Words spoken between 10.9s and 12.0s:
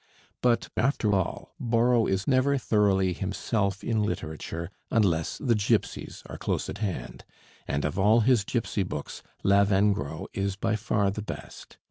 the best.